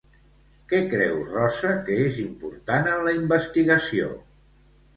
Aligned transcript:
Què 0.71 0.79
creu 0.93 1.19
Rosa 1.33 1.75
que 1.91 1.99
és 2.07 2.17
important 2.25 2.91
en 2.97 3.07
la 3.09 3.17
investigació? 3.21 4.13